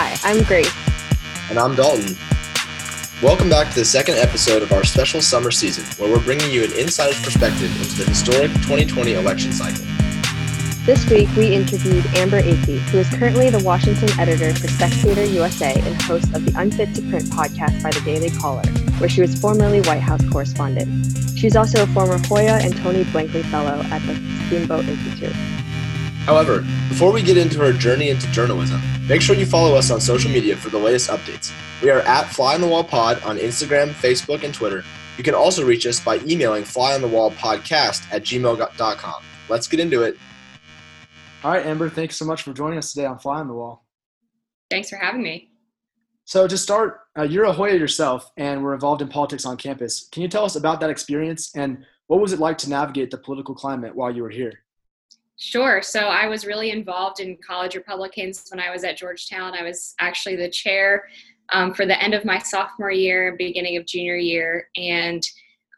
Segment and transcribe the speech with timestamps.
[0.00, 0.72] Hi, I'm Grace.
[1.50, 2.16] And I'm Dalton.
[3.20, 6.62] Welcome back to the second episode of our special summer season, where we're bringing you
[6.62, 9.84] an insider's perspective into the historic 2020 election cycle.
[10.86, 15.74] This week, we interviewed Amber Athey, who is currently the Washington editor for Spectator USA
[15.74, 19.34] and host of the Unfit to Print podcast by the Daily Caller, where she was
[19.34, 20.88] formerly White House correspondent.
[21.36, 24.14] She's also a former Hoya and Tony Blankley Fellow at the
[24.46, 25.34] Steamboat Institute.
[26.28, 26.60] However,
[26.90, 30.30] before we get into her journey into journalism, make sure you follow us on social
[30.30, 31.50] media for the latest updates.
[31.82, 34.84] We are at Fly on the Wall Pod on Instagram, Facebook, and Twitter.
[35.16, 39.22] You can also reach us by emailing flyonthewallpodcast at gmail.com.
[39.48, 40.18] Let's get into it.
[41.42, 43.86] All right, Amber, thanks so much for joining us today on Fly on the Wall.
[44.70, 45.52] Thanks for having me.
[46.26, 50.06] So, to start, uh, you're a Hoya yourself and were involved in politics on campus.
[50.12, 53.16] Can you tell us about that experience and what was it like to navigate the
[53.16, 54.64] political climate while you were here?
[55.40, 55.80] Sure.
[55.82, 59.54] So I was really involved in college Republicans when I was at Georgetown.
[59.54, 61.04] I was actually the chair
[61.50, 65.22] um, for the end of my sophomore year, beginning of junior year, and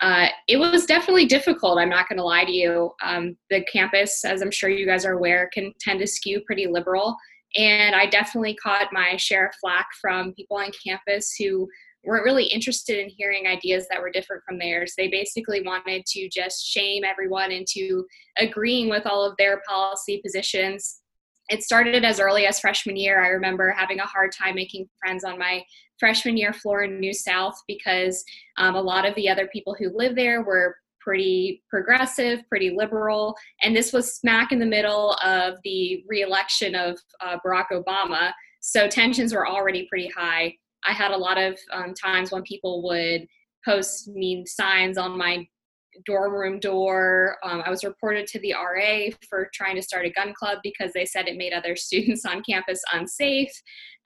[0.01, 1.79] uh, it was definitely difficult.
[1.79, 2.91] I'm not going to lie to you.
[3.05, 6.67] Um, the campus, as I'm sure you guys are aware, can tend to skew pretty
[6.67, 7.15] liberal.
[7.57, 11.69] And I definitely caught my share of flack from people on campus who
[12.05, 14.95] weren't really interested in hearing ideas that were different from theirs.
[14.97, 18.07] They basically wanted to just shame everyone into
[18.39, 21.01] agreeing with all of their policy positions.
[21.51, 23.23] It started as early as freshman year.
[23.23, 25.63] I remember having a hard time making friends on my
[25.99, 28.25] freshman year floor in New South because
[28.57, 33.35] um, a lot of the other people who lived there were pretty progressive, pretty liberal,
[33.63, 38.33] and this was smack in the middle of the reelection of uh, Barack Obama.
[38.61, 40.55] So tensions were already pretty high.
[40.87, 43.27] I had a lot of um, times when people would
[43.65, 45.47] post mean signs on my
[46.07, 47.37] dorm room door.
[47.43, 50.93] Um, I was reported to the RA for trying to start a gun club because
[50.93, 53.53] they said it made other students on campus unsafe.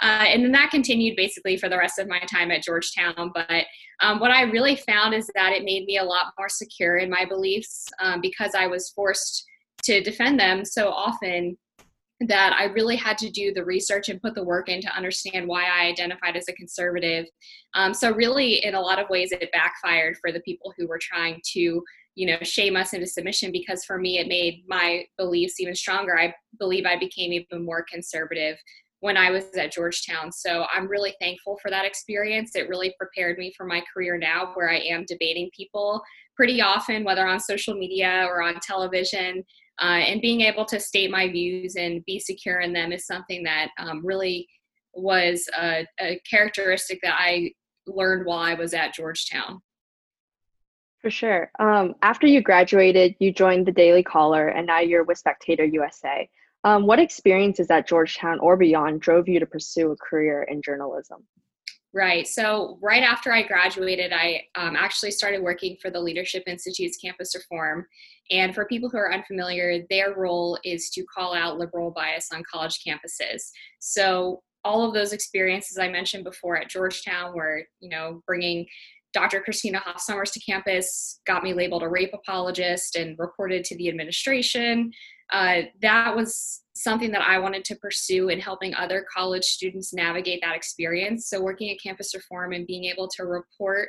[0.00, 3.30] Uh, and then that continued basically for the rest of my time at Georgetown.
[3.33, 3.64] But
[4.01, 7.11] um, what I really found is that it made me a lot more secure in
[7.11, 9.45] my beliefs um, because I was forced
[9.84, 11.57] to defend them so often
[12.20, 15.48] that I really had to do the research and put the work in to understand
[15.48, 17.27] why I identified as a conservative.
[17.75, 21.01] Um, so really, in a lot of ways, it backfired for the people who were
[21.01, 21.83] trying to,
[22.14, 23.51] you know, shame us into submission.
[23.51, 26.19] Because for me, it made my beliefs even stronger.
[26.19, 28.57] I believe I became even more conservative
[29.01, 30.33] when I was at Georgetown.
[30.33, 32.52] So I'm really thankful for that experience.
[32.55, 36.01] It really prepared me for my career now, where I am debating people
[36.36, 39.45] pretty often, whether on social media or on television.
[39.80, 43.42] Uh, and being able to state my views and be secure in them is something
[43.42, 44.48] that um, really
[44.92, 47.52] was a, a, characteristic that I
[47.86, 49.61] learned while I was at Georgetown.
[51.01, 51.51] For sure.
[51.58, 56.29] Um, after you graduated, you joined the Daily Caller, and now you're with Spectator USA.
[56.63, 61.24] Um, what experiences at Georgetown or beyond drove you to pursue a career in journalism?
[61.95, 62.27] Right.
[62.27, 67.37] So, right after I graduated, I um, actually started working for the Leadership Institute's Campus
[67.37, 67.87] Reform.
[68.33, 72.43] And for people who are unfamiliar, their role is to call out liberal bias on
[72.53, 73.43] college campuses.
[73.79, 78.67] So, all of those experiences I mentioned before at Georgetown, where, you know, bringing
[79.14, 79.41] Dr.
[79.41, 83.89] Christina Hoff Sommers to campus got me labeled a rape apologist and reported to the
[83.89, 84.91] administration.
[85.33, 90.41] Uh, that was something that I wanted to pursue in helping other college students navigate
[90.42, 91.29] that experience.
[91.29, 93.89] So, working at Campus Reform and being able to report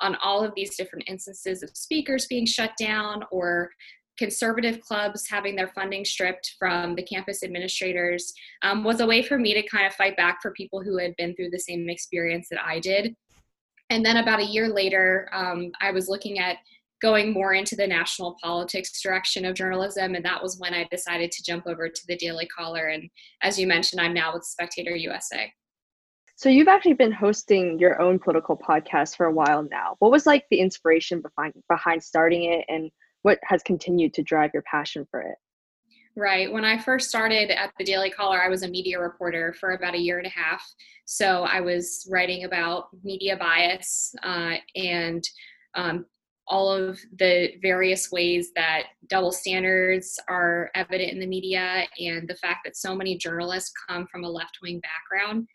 [0.00, 3.70] on all of these different instances of speakers being shut down or
[4.18, 8.32] conservative clubs having their funding stripped from the campus administrators
[8.62, 11.14] um, was a way for me to kind of fight back for people who had
[11.16, 13.14] been through the same experience that I did.
[13.90, 16.56] And then about a year later, um, I was looking at
[17.02, 20.14] going more into the national politics direction of journalism.
[20.14, 22.86] And that was when I decided to jump over to the Daily Caller.
[22.86, 23.10] And
[23.42, 25.52] as you mentioned, I'm now with Spectator USA.
[26.36, 29.96] So you've actually been hosting your own political podcast for a while now.
[30.00, 32.90] What was like the inspiration behind behind starting it and
[33.22, 35.36] what has continued to drive your passion for it?
[36.18, 36.50] Right.
[36.50, 39.94] When I first started at the Daily Caller, I was a media reporter for about
[39.94, 40.66] a year and a half.
[41.04, 45.22] So I was writing about media bias uh, and
[45.74, 46.06] um,
[46.48, 52.36] all of the various ways that double standards are evident in the media and the
[52.36, 55.46] fact that so many journalists come from a left wing background.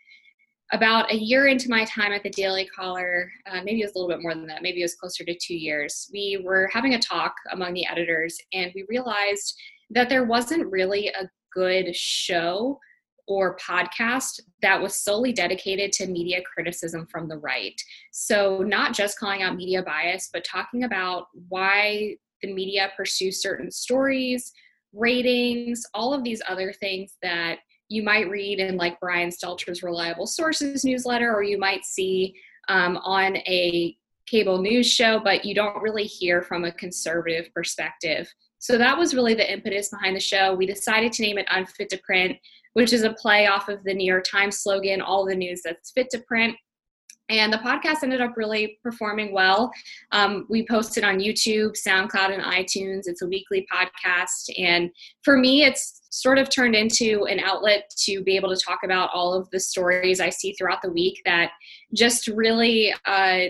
[0.73, 3.97] About a year into my time at the Daily Caller, uh, maybe it was a
[3.97, 6.93] little bit more than that, maybe it was closer to two years, we were having
[6.93, 9.59] a talk among the editors and we realized
[9.91, 12.79] that there wasn't really a good show
[13.27, 17.79] or podcast that was solely dedicated to media criticism from the right.
[18.11, 23.71] So, not just calling out media bias, but talking about why the media pursue certain
[23.71, 24.51] stories,
[24.93, 30.27] ratings, all of these other things that you might read in like Brian Stelter's Reliable
[30.27, 32.35] Sources newsletter, or you might see
[32.69, 33.95] um, on a
[34.27, 38.33] cable news show, but you don't really hear from a conservative perspective.
[38.61, 40.53] So that was really the impetus behind the show.
[40.53, 42.37] We decided to name it Unfit to Print,
[42.73, 45.91] which is a play off of the New York Times slogan, all the news that's
[45.91, 46.55] fit to print.
[47.27, 49.71] And the podcast ended up really performing well.
[50.11, 53.03] Um, we posted on YouTube, SoundCloud, and iTunes.
[53.05, 54.51] It's a weekly podcast.
[54.59, 54.91] And
[55.23, 59.09] for me, it's sort of turned into an outlet to be able to talk about
[59.11, 61.51] all of the stories I see throughout the week that
[61.95, 63.45] just really, uh,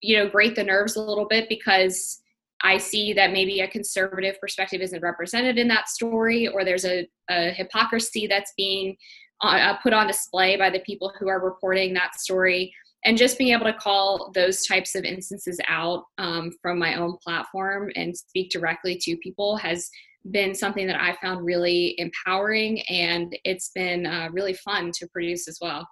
[0.00, 2.22] you know, grate the nerves a little bit because
[2.64, 7.06] I see that maybe a conservative perspective isn't represented in that story, or there's a,
[7.30, 8.96] a hypocrisy that's being
[9.42, 12.74] uh, put on display by the people who are reporting that story
[13.04, 17.16] and just being able to call those types of instances out um, from my own
[17.22, 19.90] platform and speak directly to people has
[20.30, 25.48] been something that I found really empowering and it's been uh, really fun to produce
[25.48, 25.86] as well.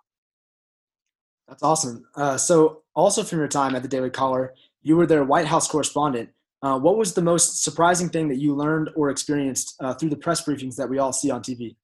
[1.49, 2.05] That's awesome.
[2.17, 5.69] Uh, so, also from your time at the Daily Caller, you were their White House
[5.69, 6.31] correspondent.
[6.63, 10.17] Uh, what was the most surprising thing that you learned or experienced uh, through the
[10.17, 11.77] press briefings that we all see on TV?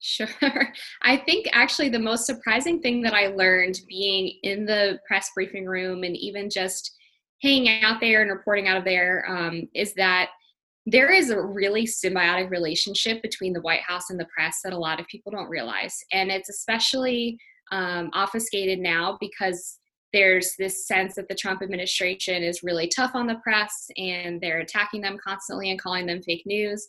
[0.00, 0.28] Sure.
[1.02, 5.66] I think actually the most surprising thing that I learned being in the press briefing
[5.66, 6.94] room and even just
[7.42, 10.30] hanging out there and reporting out of there um, is that
[10.86, 14.78] there is a really symbiotic relationship between the White House and the press that a
[14.78, 15.94] lot of people don't realize.
[16.12, 17.38] And it's especially
[17.70, 19.78] um, obfuscated now because
[20.12, 24.60] there's this sense that the Trump administration is really tough on the press and they're
[24.60, 26.86] attacking them constantly and calling them fake news.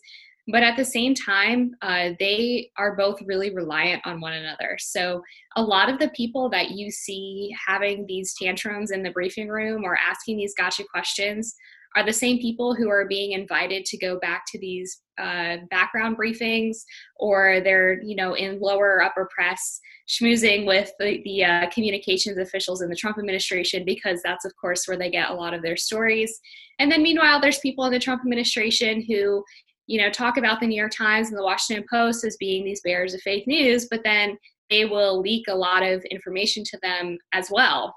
[0.48, 4.76] But at the same time uh, they are both really reliant on one another.
[4.80, 5.22] So
[5.56, 9.84] a lot of the people that you see having these tantrums in the briefing room
[9.84, 11.54] or asking these gotcha questions
[11.96, 16.16] are the same people who are being invited to go back to these uh, background
[16.16, 16.78] briefings
[17.16, 22.82] or they're you know in lower upper press schmoozing with the, the uh, communications officials
[22.82, 25.76] in the trump administration because that's of course where they get a lot of their
[25.76, 26.40] stories
[26.78, 29.44] and then meanwhile there's people in the trump administration who
[29.90, 32.80] you know, talk about the New York Times and the Washington Post as being these
[32.82, 34.38] bearers of fake news, but then
[34.70, 37.92] they will leak a lot of information to them as well.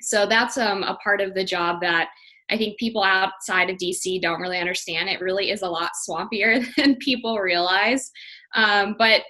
[0.00, 2.10] So that's um, a part of the job that
[2.50, 5.08] I think people outside of DC don't really understand.
[5.08, 8.12] It really is a lot swampier than people realize.
[8.54, 9.22] Um, but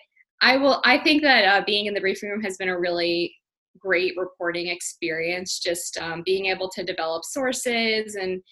[0.44, 0.82] I will.
[0.84, 3.34] I think that uh, being in the briefing room has been a really
[3.78, 5.58] great reporting experience.
[5.58, 8.42] Just um, being able to develop sources and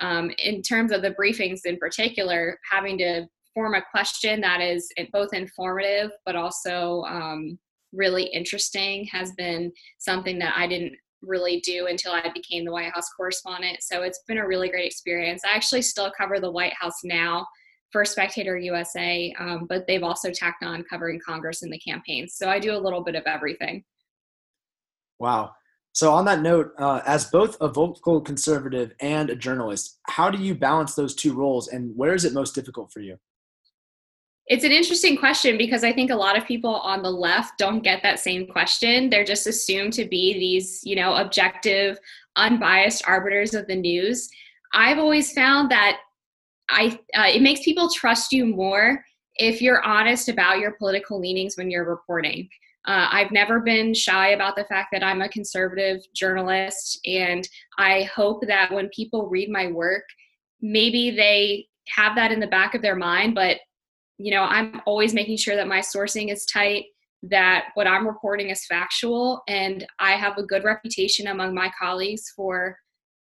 [0.00, 4.88] um, in terms of the briefings in particular, having to form a question that is
[5.12, 7.58] both informative but also um,
[7.92, 12.92] really interesting has been something that I didn't really do until I became the White
[12.94, 13.78] House correspondent.
[13.80, 15.42] So it's been a really great experience.
[15.44, 17.44] I actually still cover the White House now
[17.92, 22.34] for Spectator USA, um, but they've also tacked on covering Congress and the campaigns.
[22.34, 23.84] So I do a little bit of everything.
[25.18, 25.52] Wow.
[25.92, 30.38] So, on that note, uh, as both a vocal conservative and a journalist, how do
[30.38, 33.18] you balance those two roles and where is it most difficult for you?
[34.46, 37.82] It's an interesting question because I think a lot of people on the left don't
[37.82, 39.10] get that same question.
[39.10, 41.98] They're just assumed to be these, you know, objective,
[42.36, 44.28] unbiased arbiters of the news.
[44.72, 45.98] I've always found that
[46.70, 49.04] I uh, it makes people trust you more
[49.36, 52.48] if you're honest about your political leanings when you're reporting.
[52.86, 57.46] Uh, I've never been shy about the fact that I'm a conservative journalist, and
[57.78, 60.04] I hope that when people read my work,
[60.62, 63.34] maybe they have that in the back of their mind.
[63.34, 63.58] But
[64.18, 66.84] you know, I'm always making sure that my sourcing is tight,
[67.22, 72.32] that what I'm reporting is factual, and I have a good reputation among my colleagues
[72.36, 72.76] for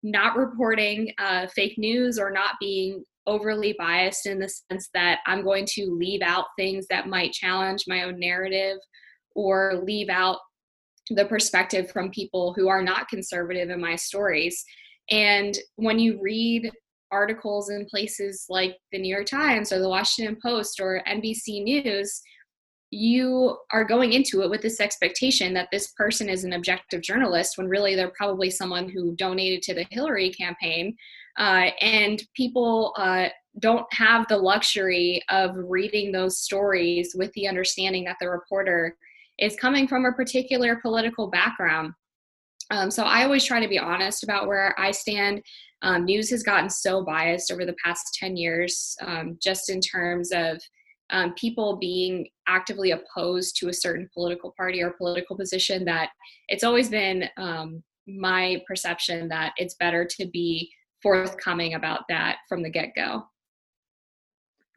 [0.04, 5.44] not reporting uh, fake news or not being overly biased in the sense that I'm
[5.44, 8.78] going to leave out things that might challenge my own narrative
[9.36, 10.38] or leave out
[11.10, 14.64] the perspective from people who are not conservative in my stories.
[15.10, 16.72] And when you read
[17.12, 22.22] articles in places like the New York Times or the Washington Post or NBC News,
[22.90, 27.58] you are going into it with this expectation that this person is an objective journalist
[27.58, 30.96] when really they're probably someone who donated to the Hillary campaign.
[31.38, 33.28] Uh, and people uh,
[33.60, 38.96] don't have the luxury of reading those stories with the understanding that the reporter
[39.40, 41.94] is coming from a particular political background.
[42.72, 45.42] Um, so I always try to be honest about where I stand.
[45.84, 50.32] Um, news has gotten so biased over the past 10 years, um, just in terms
[50.34, 50.60] of
[51.12, 56.10] um, people being actively opposed to a certain political party or political position, that
[56.50, 60.70] it's always been um, my perception that it's better to be
[61.02, 63.28] forthcoming about that from the get go.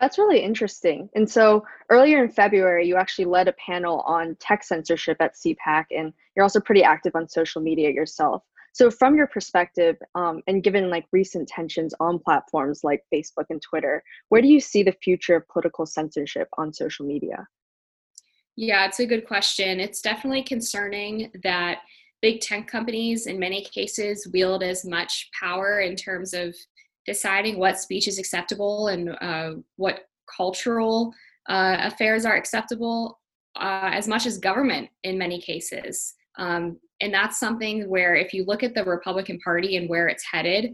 [0.00, 1.10] That's really interesting.
[1.14, 5.84] And so earlier in February, you actually led a panel on tech censorship at CPAC,
[5.90, 8.42] and you're also pretty active on social media yourself.
[8.72, 13.60] So, from your perspective, um, and given like recent tensions on platforms like Facebook and
[13.60, 17.48] Twitter, where do you see the future of political censorship on social media?
[18.56, 19.80] Yeah, it's a good question.
[19.80, 21.78] It's definitely concerning that
[22.22, 26.54] big tech companies, in many cases, wield as much power in terms of
[27.06, 31.12] deciding what speech is acceptable and uh, what cultural
[31.48, 33.18] uh, affairs are acceptable
[33.56, 36.14] uh, as much as government in many cases.
[36.38, 40.24] Um, and that's something where, if you look at the Republican Party and where it's
[40.24, 40.72] headed,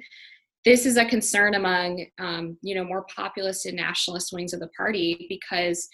[0.65, 4.69] this is a concern among um, you know more populist and nationalist wings of the
[4.77, 5.89] party because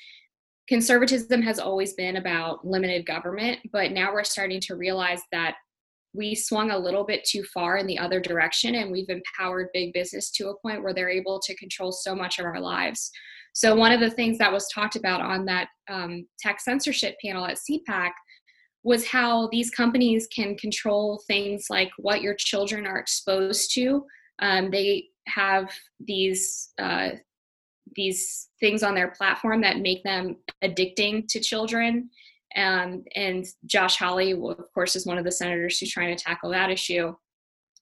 [0.69, 5.57] conservatism has always been about limited government, but now we're starting to realize that
[6.15, 9.93] we swung a little bit too far in the other direction and we've empowered big
[9.93, 13.11] business to a point where they're able to control so much of our lives.
[13.55, 17.47] So, one of the things that was talked about on that um, tech censorship panel
[17.47, 18.11] at CPAC
[18.85, 24.05] was how these companies can control things like what your children are exposed to.
[24.41, 27.11] Um, they have these uh,
[27.95, 32.11] these things on their platform that make them addicting to children
[32.57, 36.51] um, and Josh Hawley, of course, is one of the senators who's trying to tackle
[36.51, 37.15] that issue.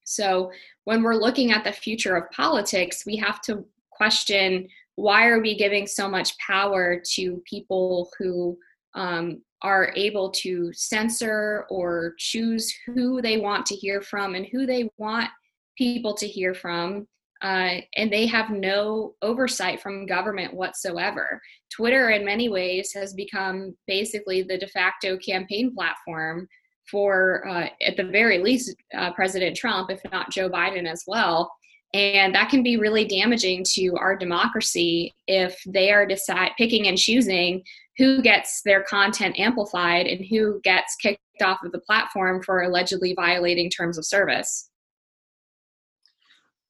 [0.05, 0.51] So
[0.85, 5.57] when we're looking at the future of politics, we have to question why are we
[5.57, 8.59] giving so much power to people who
[8.95, 14.67] um, are able to censor or choose who they want to hear from and who
[14.67, 15.29] they want
[15.77, 17.07] people to hear from
[17.43, 21.41] uh, and they have no oversight from government whatsoever.
[21.71, 26.47] Twitter, in many ways, has become basically the de facto campaign platform
[26.91, 31.51] for, uh, at the very least, uh, President Trump, if not Joe Biden as well.
[31.93, 36.97] And that can be really damaging to our democracy if they are decide picking and
[36.97, 37.63] choosing
[37.99, 43.15] who gets their content amplified and who gets kicked off of the platform for allegedly
[43.15, 44.70] violating terms of service.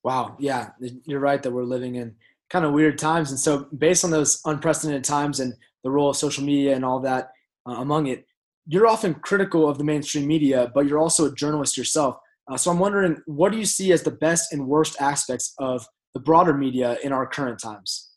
[0.03, 0.37] Wow.
[0.39, 0.71] Yeah,
[1.05, 2.15] you're right that we're living in
[2.49, 3.31] kind of weird times.
[3.31, 5.55] And so, based on those unprecedented times and
[5.85, 7.31] the role of social media and all that
[7.69, 8.27] uh, among it,
[8.67, 12.17] you're often critical of the mainstream media, but you're also a journalist yourself.
[12.51, 15.87] Uh, so, I'm wondering, what do you see as the best and worst aspects of
[16.15, 18.09] the broader media in our current times?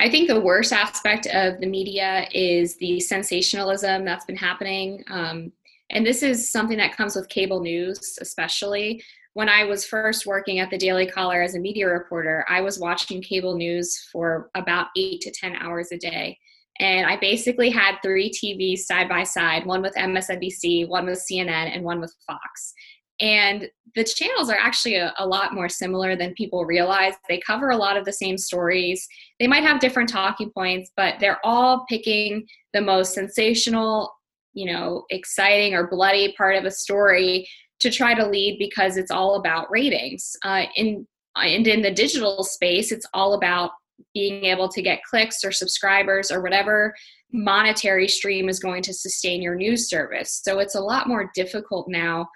[0.00, 5.02] I think the worst aspect of the media is the sensationalism that's been happening.
[5.10, 5.50] Um,
[5.90, 9.02] and this is something that comes with cable news, especially
[9.34, 12.78] when I was first working at the Daily Caller as a media reporter, I was
[12.78, 16.38] watching cable news for about eight to 10 hours a day.
[16.80, 21.74] And I basically had three TVs side by side one with MSNBC, one with CNN,
[21.74, 22.72] and one with Fox.
[23.20, 27.14] And the channels are actually a, a, lot more similar than people realize.
[27.28, 29.06] They cover a lot of the same stories.
[29.40, 34.12] They might have different talking points, but they're all picking the most sensational,
[34.52, 37.48] you know, exciting or bloody part of a story
[37.80, 40.36] to try to lead because it's all about ratings.
[40.44, 41.06] Uh, in
[41.36, 43.70] and in the digital space, it's all about
[44.14, 46.94] being able to get clicks or subscribers or whatever
[47.32, 50.40] monetary stream is going to sustain your news service.
[50.42, 52.28] So it's a lot more difficult now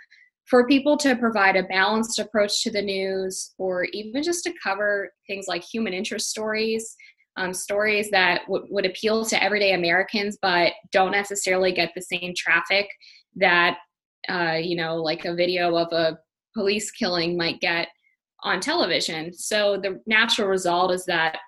[0.46, 5.10] for people to provide a balanced approach to the news or even just to cover
[5.26, 6.96] things like human interest stories.
[7.38, 12.34] Um, stories that w- would appeal to everyday Americans but don't necessarily get the same
[12.36, 12.86] traffic
[13.36, 13.78] that
[14.28, 16.18] uh, you know, like a video of a
[16.54, 17.88] police killing might get
[18.42, 19.32] on television.
[19.32, 21.38] So the natural result is that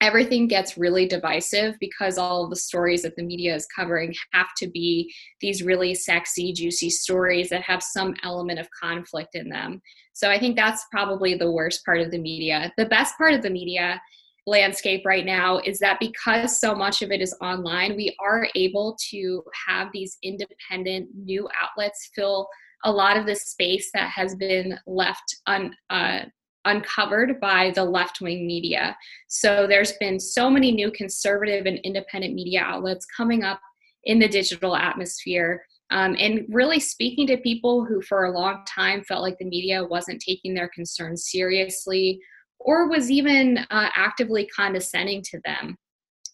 [0.00, 4.68] everything gets really divisive because all the stories that the media is covering have to
[4.68, 9.80] be these really sexy, juicy stories that have some element of conflict in them.
[10.12, 12.72] So I think that's probably the worst part of the media.
[12.76, 14.00] The best part of the media
[14.46, 18.96] landscape right now is that because so much of it is online, we are able
[19.10, 22.48] to have these independent new outlets fill
[22.84, 26.20] a lot of the space that has been left un, uh,
[26.64, 28.96] uncovered by the left wing media.
[29.28, 33.60] So there's been so many new conservative and independent media outlets coming up
[34.04, 35.64] in the digital atmosphere.
[35.90, 39.84] Um, and really speaking to people who, for a long time, felt like the media
[39.84, 42.20] wasn't taking their concerns seriously
[42.66, 45.76] or was even uh, actively condescending to them.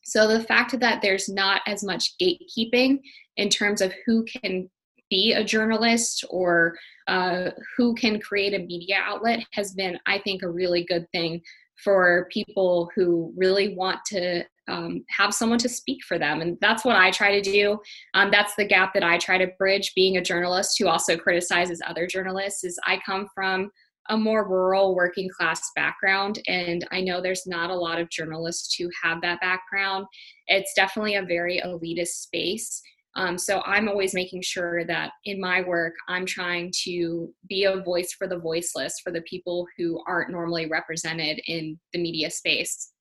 [0.04, 2.98] So the fact that there's not as much gatekeeping
[3.36, 4.68] in terms of who can
[5.10, 6.74] be a journalist or
[7.06, 11.42] uh, who can create a media outlet has been, I think, a really good thing
[11.84, 16.40] for people who really want to um, have someone to speak for them.
[16.40, 17.78] And that's what I try to do.
[18.14, 21.82] Um, that's the gap that I try to bridge being a journalist who also criticizes
[21.86, 23.70] other journalists is I come from
[24.08, 28.74] a more rural working class background and i know there's not a lot of journalists
[28.74, 30.06] who have that background.
[30.48, 32.82] It's definitely a very elitist space.
[33.14, 37.82] Um, so i'm always making sure that in my work i'm trying to be a
[37.82, 42.92] voice for the voiceless for the people who aren't normally represented in the media space.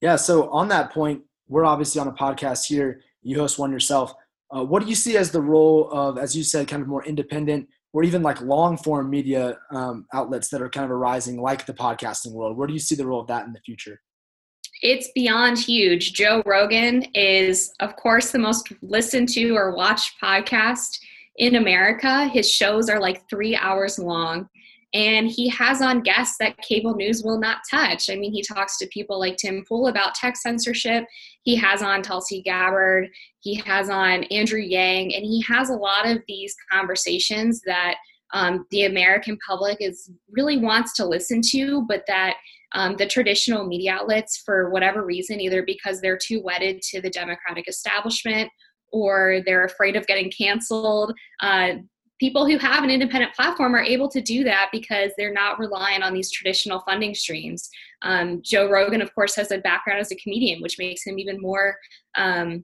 [0.00, 3.02] Yeah so on that point we're obviously on a podcast here.
[3.22, 4.14] You host one yourself.
[4.54, 7.04] Uh, what do you see as the role of as you said kind of more
[7.04, 11.66] independent or even like long form media um, outlets that are kind of arising, like
[11.66, 12.56] the podcasting world?
[12.56, 14.00] Where do you see the role of that in the future?
[14.82, 16.14] It's beyond huge.
[16.14, 20.98] Joe Rogan is, of course, the most listened to or watched podcast
[21.36, 22.28] in America.
[22.28, 24.48] His shows are like three hours long
[24.92, 28.10] and he has on guests that cable news will not touch.
[28.10, 31.04] I mean, he talks to people like Tim Pool about tech censorship.
[31.42, 33.08] He has on Tulsi Gabbard.
[33.38, 37.96] He has on Andrew Yang, and he has a lot of these conversations that
[38.32, 42.34] um, the American public is really wants to listen to, but that
[42.72, 47.10] um, the traditional media outlets, for whatever reason, either because they're too wedded to the
[47.10, 48.50] Democratic establishment
[48.92, 51.72] or they're afraid of getting canceled, uh,
[52.20, 56.02] people who have an independent platform are able to do that because they're not relying
[56.02, 57.70] on these traditional funding streams.
[58.02, 61.40] Um, Joe Rogan, of course, has a background as a comedian, which makes him even
[61.40, 61.76] more
[62.16, 62.62] um,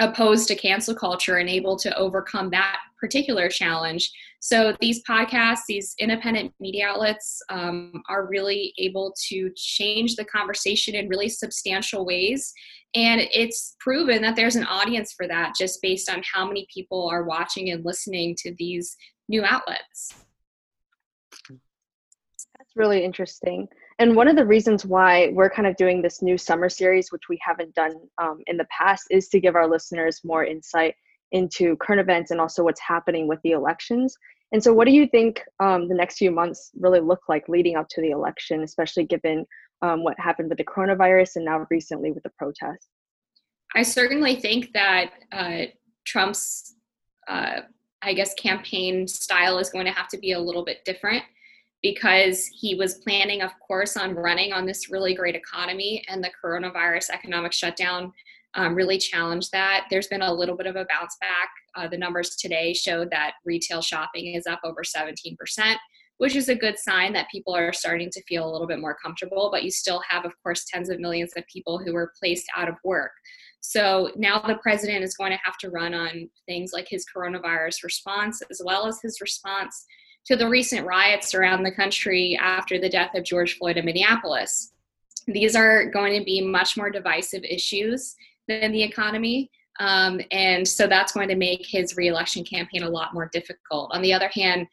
[0.00, 4.10] opposed to cancel culture and able to overcome that particular challenge.
[4.40, 10.94] So these podcasts, these independent media outlets, um, are really able to change the conversation
[10.94, 12.52] in really substantial ways.
[12.94, 17.08] And it's proven that there's an audience for that just based on how many people
[17.08, 18.96] are watching and listening to these
[19.28, 20.14] new outlets.
[21.48, 23.68] That's really interesting.
[23.98, 27.28] And one of the reasons why we're kind of doing this new summer series, which
[27.28, 30.94] we haven't done um, in the past, is to give our listeners more insight
[31.32, 34.16] into current events and also what's happening with the elections.
[34.52, 37.76] And so, what do you think um, the next few months really look like leading
[37.76, 39.44] up to the election, especially given
[39.82, 42.88] um, what happened with the coronavirus and now recently with the protests?
[43.74, 45.62] I certainly think that uh,
[46.06, 46.76] Trump's,
[47.28, 47.60] uh,
[48.00, 51.22] I guess, campaign style is going to have to be a little bit different
[51.82, 56.30] because he was planning, of course, on running on this really great economy, and the
[56.42, 58.12] coronavirus economic shutdown
[58.54, 59.86] um, really challenged that.
[59.90, 61.50] There's been a little bit of a bounce back.
[61.76, 65.36] Uh, the numbers today showed that retail shopping is up over 17%,
[66.16, 68.96] which is a good sign that people are starting to feel a little bit more
[69.02, 69.50] comfortable.
[69.52, 72.68] But you still have, of course, tens of millions of people who were placed out
[72.68, 73.12] of work.
[73.60, 77.82] So now the president is going to have to run on things like his coronavirus
[77.84, 79.84] response, as well as his response
[80.26, 84.72] to the recent riots around the country after the death of George Floyd in Minneapolis.
[85.26, 88.14] These are going to be much more divisive issues
[88.48, 89.50] than the economy.
[89.80, 93.90] Um, and so that's going to make his reelection campaign a lot more difficult.
[93.94, 94.66] On the other hand,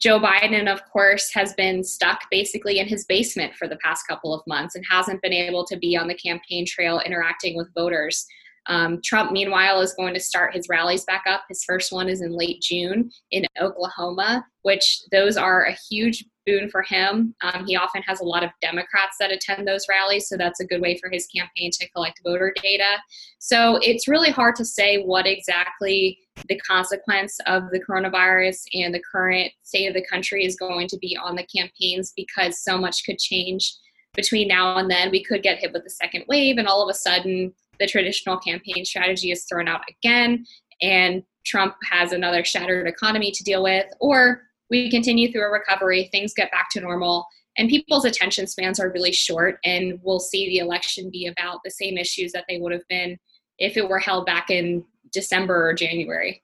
[0.00, 4.34] Joe Biden, of course, has been stuck basically in his basement for the past couple
[4.34, 8.26] of months and hasn't been able to be on the campaign trail interacting with voters.
[8.66, 11.44] Um, Trump, meanwhile, is going to start his rallies back up.
[11.48, 16.68] His first one is in late June in Oklahoma, which those are a huge boon
[16.70, 17.34] for him.
[17.42, 20.66] Um, he often has a lot of Democrats that attend those rallies, so that's a
[20.66, 22.98] good way for his campaign to collect voter data.
[23.38, 29.02] So it's really hard to say what exactly the consequence of the coronavirus and the
[29.10, 33.04] current state of the country is going to be on the campaigns because so much
[33.04, 33.72] could change
[34.14, 35.10] between now and then.
[35.10, 38.38] We could get hit with a second wave, and all of a sudden, the traditional
[38.38, 40.44] campaign strategy is thrown out again,
[40.80, 46.08] and Trump has another shattered economy to deal with, or we continue through a recovery,
[46.10, 50.48] things get back to normal, and people's attention spans are really short, and we'll see
[50.48, 53.16] the election be about the same issues that they would have been
[53.58, 56.42] if it were held back in December or January.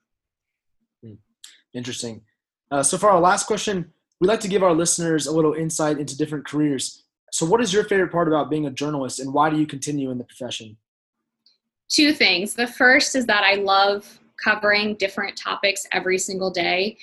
[1.03, 1.15] Hmm.
[1.75, 2.23] Interesting.
[2.71, 5.99] Uh, so, for our last question, we like to give our listeners a little insight
[5.99, 7.05] into different careers.
[7.33, 10.11] So, what is your favorite part about being a journalist, and why do you continue
[10.11, 10.77] in the profession?
[11.89, 12.55] Two things.
[12.55, 16.97] The first is that I love covering different topics every single day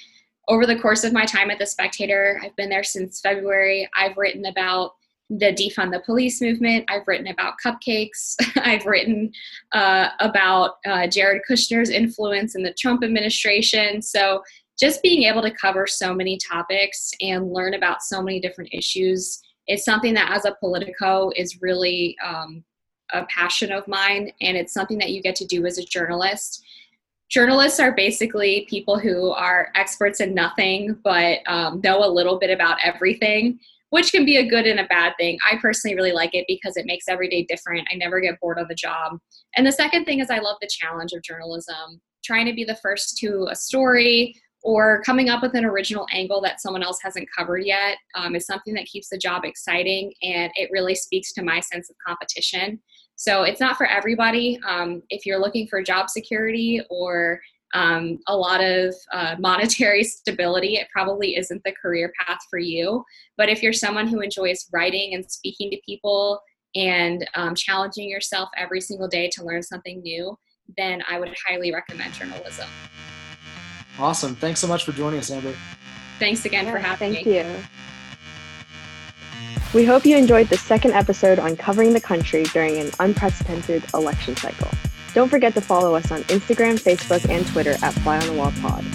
[0.48, 3.90] over the course of my time at the Spectator, I've been there since February.
[3.96, 4.94] I've written about
[5.30, 6.86] the defund the police movement.
[6.88, 8.36] I've written about cupcakes.
[8.58, 9.32] I've written
[9.74, 14.02] uh, about uh, Jared Kushner's influence in the Trump administration.
[14.02, 14.42] So,
[14.80, 19.42] just being able to cover so many topics and learn about so many different issues
[19.68, 22.64] is something that, as a Politico, is really um,
[23.12, 24.32] a passion of mine.
[24.40, 26.64] And it's something that you get to do as a journalist
[27.30, 32.50] journalists are basically people who are experts in nothing but um, know a little bit
[32.50, 33.60] about everything
[33.90, 35.38] which can be a good and a bad thing.
[35.50, 37.88] I personally really like it because it makes every day different.
[37.92, 39.18] I never get bored of the job.
[39.56, 42.76] And the second thing is i love the challenge of journalism trying to be the
[42.76, 47.28] first to a story or coming up with an original angle that someone else hasn't
[47.36, 51.42] covered yet um, is something that keeps the job exciting and it really speaks to
[51.42, 52.80] my sense of competition.
[53.18, 54.60] So it's not for everybody.
[54.66, 57.42] Um, if you're looking for job security or
[57.74, 63.04] um, a lot of uh, monetary stability, it probably isn't the career path for you.
[63.36, 66.40] But if you're someone who enjoys writing and speaking to people
[66.76, 70.38] and um, challenging yourself every single day to learn something new,
[70.78, 72.68] then I would highly recommend journalism.
[73.98, 74.36] Awesome.
[74.36, 75.56] Thanks so much for joining us, Amber.
[76.20, 77.34] Thanks again yeah, for having thank me.
[77.34, 77.64] Thank you.
[79.74, 84.36] We hope you enjoyed the second episode on covering the country during an unprecedented election
[84.38, 84.70] cycle.
[85.14, 88.54] Don't forget to follow us on Instagram, Facebook, and Twitter at Fly on the Wall
[88.62, 88.86] Pod.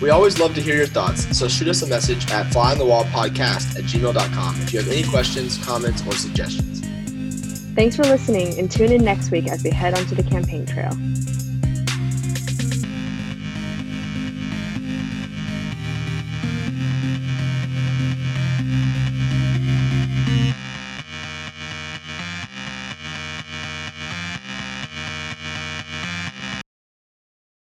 [0.00, 3.84] We always love to hear your thoughts, so shoot us a message at flyonthewallpodcast at
[3.84, 6.80] gmail.com if you have any questions, comments, or suggestions.
[7.74, 10.92] Thanks for listening and tune in next week as we head onto the campaign trail.